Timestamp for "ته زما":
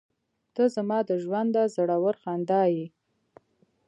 0.55-0.99